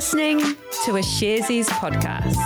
[0.00, 0.38] listening
[0.82, 2.40] to a Sharesies podcast.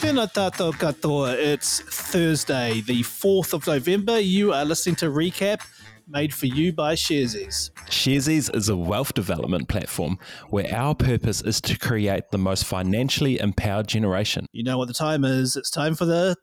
[0.00, 1.36] Tēnā tātou katoa.
[1.38, 4.18] It's Thursday, the 4th of November.
[4.18, 5.60] You are listening to Recap,
[6.08, 7.70] made for you by Sharesies.
[7.86, 10.18] Sharesies is a wealth development platform
[10.50, 14.46] where our purpose is to create the most financially empowered generation.
[14.50, 15.54] You know what the time is.
[15.54, 16.34] It's time for the.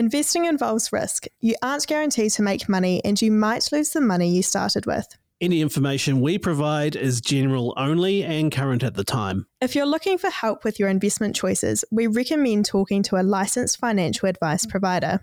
[0.00, 1.26] Investing involves risk.
[1.40, 5.06] You aren't guaranteed to make money and you might lose the money you started with.
[5.42, 9.46] Any information we provide is general only and current at the time.
[9.60, 13.78] If you're looking for help with your investment choices, we recommend talking to a licensed
[13.78, 15.20] financial advice provider.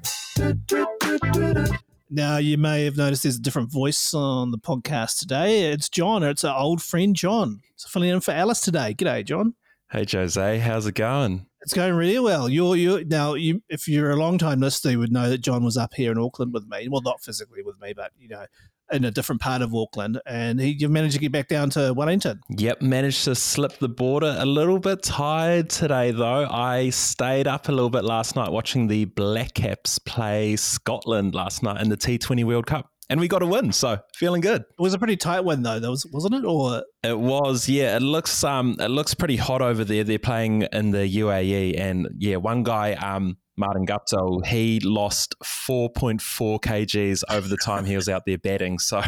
[2.12, 5.72] Now, you may have noticed there's a different voice on the podcast today.
[5.72, 6.22] It's John.
[6.22, 7.62] It's our old friend John.
[7.78, 8.94] So filling in for Alice today.
[8.94, 9.56] G'day, John.
[9.90, 11.48] Hey Jose, how's it going?
[11.68, 12.48] It's going really well.
[12.48, 13.34] You're you now.
[13.34, 16.14] You, if you're a long time listener, you would know that John was up here
[16.14, 16.88] in Auckland with me.
[16.88, 18.46] Well, not physically with me, but you know,
[18.90, 21.94] in a different part of Auckland, and he you managed to get back down to
[21.94, 22.40] Wellington.
[22.52, 24.38] Yep, managed to slip the border.
[24.40, 26.48] A little bit tired today though.
[26.50, 31.64] I stayed up a little bit last night watching the Black Caps play Scotland last
[31.64, 32.90] night in the T20 World Cup.
[33.10, 34.62] And we got a win, so feeling good.
[34.62, 36.46] It was a pretty tight win though, that was wasn't it?
[36.46, 37.96] Or It was, yeah.
[37.96, 40.04] It looks um it looks pretty hot over there.
[40.04, 45.90] They're playing in the UAE and yeah, one guy, um, Martin Guptill, he lost four
[45.90, 48.78] point four kgs over the time he was out there batting.
[48.80, 49.02] So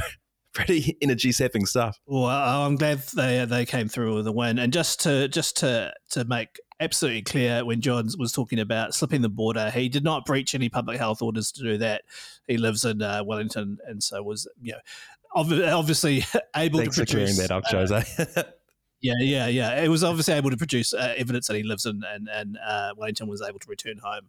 [0.53, 1.99] pretty energy sapping stuff.
[2.05, 4.59] well, I'm glad they they came through with a win.
[4.59, 9.21] And just to just to to make absolutely clear, when John was talking about slipping
[9.21, 12.03] the border, he did not breach any public health orders to do that.
[12.47, 14.79] He lives in uh, Wellington, and so was you know
[15.35, 16.25] obviously
[16.55, 18.43] able Thanks to for clearing produce that up, uh, Jose.
[19.01, 19.81] Yeah, yeah, yeah.
[19.81, 22.91] It was obviously able to produce uh, evidence that he lives in, and and uh,
[22.97, 24.27] Wellington was able to return home.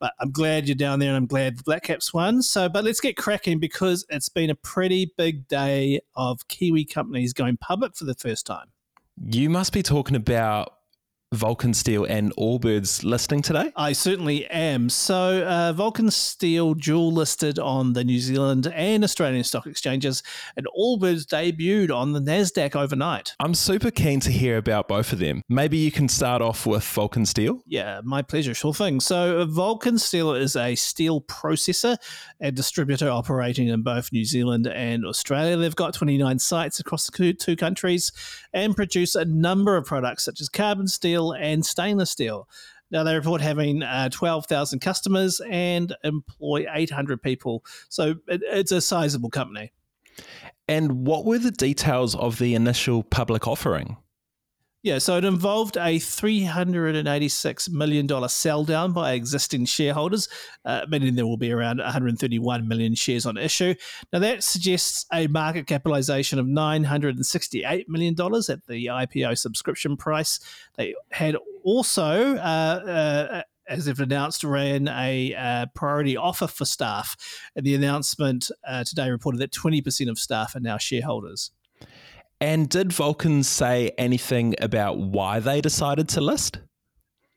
[0.00, 2.42] But I'm glad you're down there, and I'm glad the Black Caps won.
[2.42, 7.32] So, but let's get cracking because it's been a pretty big day of Kiwi companies
[7.32, 8.68] going public for the first time.
[9.22, 10.79] you must be talking about
[11.32, 13.70] Vulcan Steel and Allbirds listing today.
[13.76, 14.88] I certainly am.
[14.88, 20.24] So, uh, Vulcan Steel dual listed on the New Zealand and Australian stock exchanges,
[20.56, 23.36] and Allbirds debuted on the Nasdaq overnight.
[23.38, 25.44] I'm super keen to hear about both of them.
[25.48, 27.62] Maybe you can start off with Vulcan Steel.
[27.64, 28.52] Yeah, my pleasure.
[28.52, 28.98] Sure thing.
[28.98, 31.96] So, Vulcan Steel is a steel processor
[32.40, 35.56] and distributor operating in both New Zealand and Australia.
[35.56, 38.10] They've got 29 sites across the two- two countries
[38.52, 42.48] and produce a number of products such as carbon steel and stainless steel.
[42.90, 47.64] Now, they report having uh, 12,000 customers and employ 800 people.
[47.88, 49.72] So, it, it's a sizable company.
[50.66, 53.96] And what were the details of the initial public offering?
[54.82, 60.26] Yeah, so it involved a $386 million sell down by existing shareholders,
[60.64, 63.74] uh, meaning there will be around 131 million shares on issue.
[64.10, 70.40] Now, that suggests a market capitalization of $968 million at the IPO subscription price.
[70.76, 77.16] They had also, uh, uh, as they've announced, ran a uh, priority offer for staff.
[77.54, 81.50] And the announcement uh, today reported that 20% of staff are now shareholders.
[82.40, 86.58] And did Vulcan say anything about why they decided to list?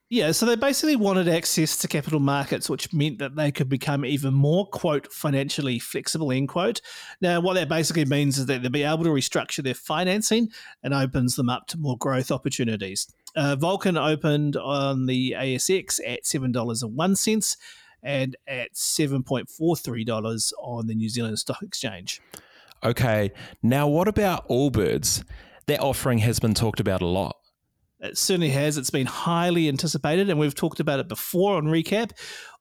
[0.09, 4.05] Yeah, so they basically wanted access to capital markets, which meant that they could become
[4.05, 6.81] even more, quote, financially flexible, end quote.
[7.19, 10.49] Now, what that basically means is that they'll be able to restructure their financing
[10.83, 13.07] and opens them up to more growth opportunities.
[13.35, 17.57] Uh, Vulcan opened on the ASX at $7.01
[18.03, 22.21] and at $7.43 on the New Zealand Stock Exchange.
[22.83, 25.23] Okay, now what about Allbirds?
[25.67, 27.37] Their offering has been talked about a lot.
[28.01, 28.77] It certainly has.
[28.77, 32.11] It's been highly anticipated, and we've talked about it before on Recap.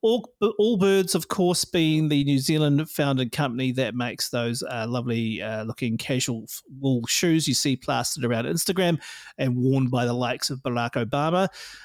[0.03, 5.41] All, Allbirds, of course, being the New Zealand founded company that makes those uh, lovely
[5.41, 6.47] uh, looking casual
[6.81, 9.01] wool shoes you see plastered around Instagram
[9.39, 11.45] and worn by the likes of Barack Obama.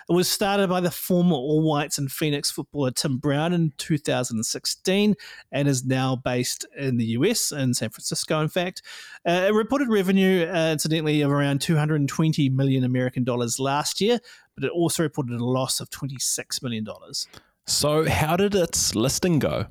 [0.10, 5.14] It was started by the former All Whites and Phoenix footballer Tim Brown in 2016
[5.52, 8.82] and is now based in the US, in San Francisco, in fact.
[9.28, 14.20] Uh, it reported revenue, uh, incidentally, of around 220 million American dollars last year,
[14.56, 17.28] but it also reported a loss of 26 million dollars.
[17.68, 19.68] So, how did its listing go?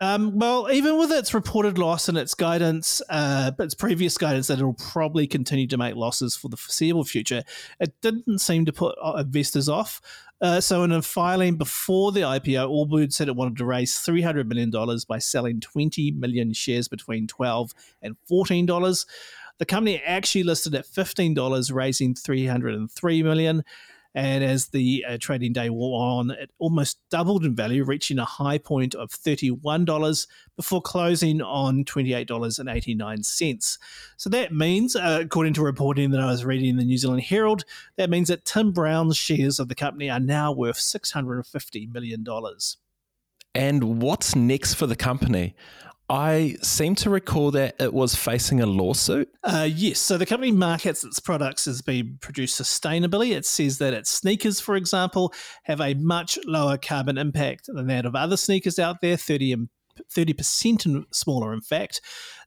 [0.00, 4.58] Um, well, even with its reported loss and its guidance, uh, its previous guidance that
[4.58, 7.44] it will probably continue to make losses for the foreseeable future,
[7.78, 10.00] it didn't seem to put uh, investors off.
[10.40, 14.46] Uh, so, in a filing before the IPO, Allbirds said it wanted to raise $300
[14.46, 14.72] million
[15.08, 17.72] by selling 20 million shares between 12
[18.02, 19.06] and $14.
[19.58, 23.64] The company actually listed at $15, raising $303 million.
[24.14, 28.24] And as the uh, trading day wore on, it almost doubled in value, reaching a
[28.24, 30.26] high point of $31
[30.56, 33.78] before closing on $28.89.
[34.16, 37.22] So that means, uh, according to reporting that I was reading in the New Zealand
[37.22, 37.64] Herald,
[37.96, 42.24] that means that Tim Brown's shares of the company are now worth $650 million.
[43.56, 45.54] And what's next for the company?
[46.10, 49.28] I seem to recall that it was facing a lawsuit.
[49.42, 49.98] Uh, yes.
[49.98, 53.34] So the company markets its products as being produced sustainably.
[53.34, 55.32] It says that its sneakers, for example,
[55.64, 59.52] have a much lower carbon impact than that of other sneakers out there, 30
[60.12, 62.00] 30% and smaller, in fact.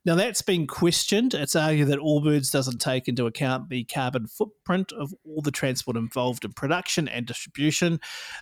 [0.06, 1.34] Now, that's been questioned.
[1.34, 5.98] It's argued that Allbirds doesn't take into account the carbon footprint of all the transport
[5.98, 8.00] involved in production and distribution.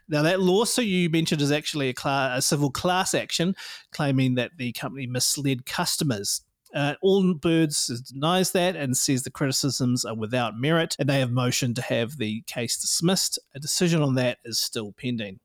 [0.07, 3.55] Now, that lawsuit you mentioned is actually a, a civil class action
[3.91, 6.41] claiming that the company misled customers.
[6.75, 11.77] Uh, Allbirds denies that and says the criticisms are without merit, and they have motioned
[11.77, 13.39] to have the case dismissed.
[13.55, 15.39] A decision on that is still pending.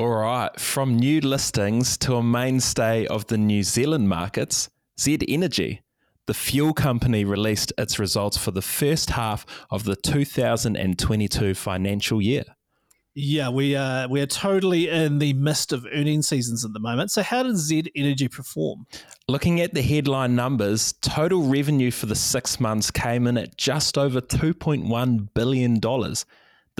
[0.00, 5.82] All right, from new listings to a mainstay of the New Zealand markets, Z Energy,
[6.24, 12.44] the fuel company, released its results for the first half of the 2022 financial year.
[13.14, 17.10] Yeah, we are we are totally in the midst of earning seasons at the moment.
[17.10, 18.86] So, how did Z Energy perform?
[19.28, 23.98] Looking at the headline numbers, total revenue for the six months came in at just
[23.98, 25.78] over $2.1 billion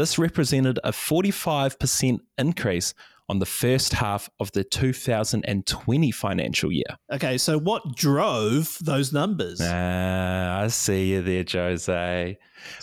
[0.00, 2.94] this represented a 45% increase
[3.30, 6.98] on the first half of the 2020 financial year.
[7.12, 9.60] Okay, so what drove those numbers?
[9.62, 12.36] Ah, I see you there, Jose.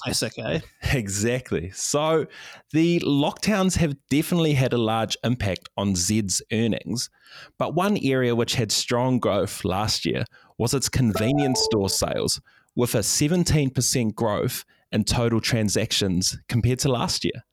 [0.06, 0.62] That's okay.
[0.94, 1.72] Exactly.
[1.72, 2.28] So
[2.72, 7.10] the lockdowns have definitely had a large impact on Zed's earnings.
[7.60, 10.24] But one area which had strong growth last year
[10.58, 12.40] was its convenience store sales,
[12.74, 17.44] with a 17% growth in total transactions compared to last year.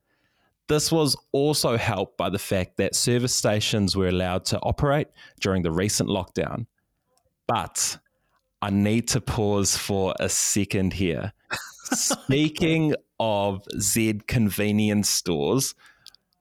[0.69, 5.09] This was also helped by the fact that service stations were allowed to operate
[5.41, 6.67] during the recent lockdown.
[7.47, 7.99] But
[8.63, 11.33] I need to pause for a second here.
[11.93, 15.75] Speaking of Z convenience stores,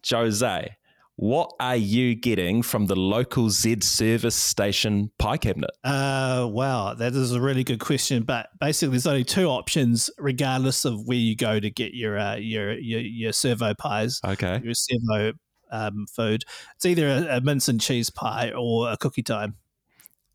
[0.09, 0.77] Jose,
[1.15, 5.69] what are you getting from the local Z service station pie cabinet?
[5.83, 8.23] Uh, wow, that is a really good question.
[8.23, 12.35] But basically, there's only two options, regardless of where you go to get your uh,
[12.35, 14.19] your, your your servo pies.
[14.25, 15.33] Okay, your servo
[15.71, 16.45] um, food.
[16.75, 19.55] It's either a, a mince and cheese pie or a cookie time.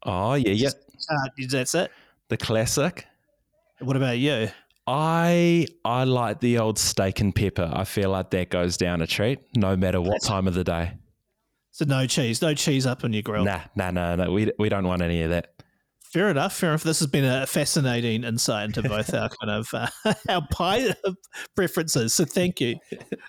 [0.05, 0.71] Oh yeah, yeah.
[1.11, 1.91] Uh, that's it.
[2.29, 3.07] The classic.
[3.81, 4.49] What about you?
[4.89, 7.71] I I like the old steak and pepper.
[7.71, 10.95] I feel like that goes down a treat, no matter what time of the day.
[11.73, 13.45] So no cheese, no cheese up on your grill.
[13.45, 14.31] Nah, nah, nah, nah.
[14.31, 15.53] We we don't want any of that.
[16.13, 16.57] Fair enough.
[16.57, 16.85] Fair enough.
[16.85, 20.95] This has been a fascinating insight into both our kind of uh, our pie
[21.55, 22.15] preferences.
[22.15, 22.77] So thank you.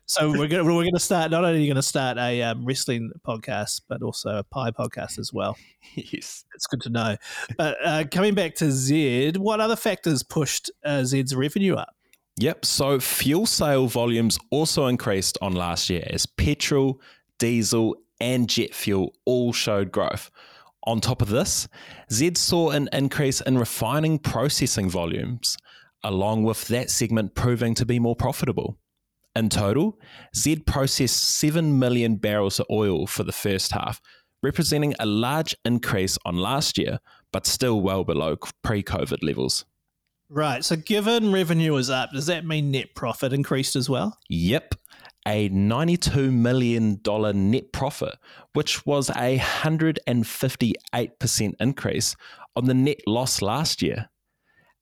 [0.05, 1.31] So we're going we're going to start.
[1.31, 4.71] Not only are you going to start a um, wrestling podcast, but also a pie
[4.71, 5.57] podcast as well.
[5.95, 7.17] Yes, it's good to know.
[7.57, 11.95] But uh, coming back to Zed, what other factors pushed uh, Zed's revenue up?
[12.37, 12.63] Yep.
[12.63, 17.01] So fuel sale volumes also increased on last year as petrol,
[17.37, 20.31] diesel, and jet fuel all showed growth.
[20.85, 21.67] On top of this,
[22.11, 25.57] Z saw an increase in refining processing volumes,
[26.03, 28.77] along with that segment proving to be more profitable.
[29.35, 29.99] In total,
[30.35, 34.01] Z processed 7 million barrels of oil for the first half,
[34.41, 36.99] representing a large increase on last year,
[37.31, 39.65] but still well below pre COVID levels.
[40.29, 40.63] Right.
[40.63, 44.17] So, given revenue is up, does that mean net profit increased as well?
[44.29, 44.75] Yep
[45.29, 46.99] a $92 million
[47.51, 48.15] net profit,
[48.53, 52.15] which was a 158% increase
[52.55, 54.09] on the net loss last year.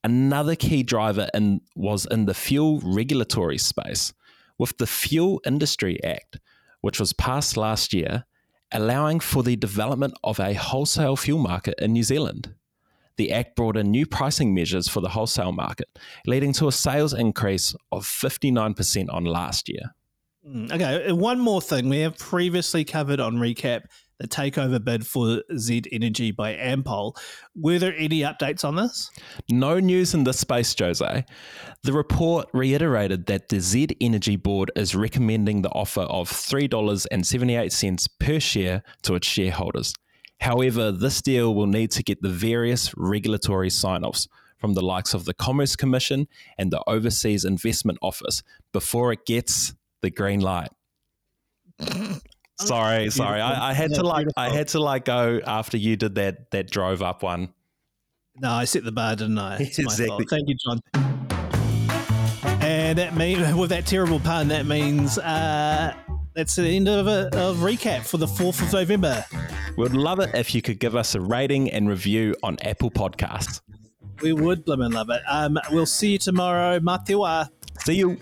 [0.05, 4.13] Another key driver in, was in the fuel regulatory space,
[4.57, 6.39] with the Fuel Industry Act,
[6.79, 8.23] which was passed last year,
[8.71, 12.55] allowing for the development of a wholesale fuel market in New Zealand.
[13.17, 15.89] The Act brought in new pricing measures for the wholesale market,
[16.25, 19.93] leading to a sales increase of 59% on last year.
[20.47, 21.89] Mm, okay, one more thing.
[21.89, 23.83] We have previously covered on recap
[24.19, 27.15] the takeover bid for Z Energy by Ampol.
[27.55, 29.11] Were there any updates on this?
[29.49, 31.25] No news in this space, Jose.
[31.83, 38.39] The report reiterated that the Z Energy board is recommending the offer of $3.78 per
[38.39, 39.93] share to its shareholders.
[40.39, 44.27] However, this deal will need to get the various regulatory sign offs
[44.57, 46.27] from the likes of the Commerce Commission
[46.57, 50.69] and the Overseas Investment Office before it gets the green light.
[52.59, 53.41] sorry, sorry.
[53.41, 56.69] I, I, had to like I had to like go after you did that that
[56.69, 57.53] drove up one.
[58.39, 59.57] No, I set the bar, didn't I?
[59.57, 60.25] It's exactly.
[60.29, 60.79] Thank you, John.
[62.61, 65.93] And that means, with that terrible pun, that means uh,
[66.35, 69.25] that's the end of a of recap for the 4th of November.
[69.77, 73.61] We'd love it if you could give us a rating and review on Apple Podcasts.
[74.21, 75.21] We would blimmin' love it.
[75.29, 76.79] Um, we'll see you tomorrow.
[76.79, 77.49] Matewa.
[77.79, 78.17] See you.